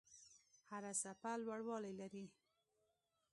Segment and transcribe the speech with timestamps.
[0.69, 2.25] هره څپه لوړوالی لري.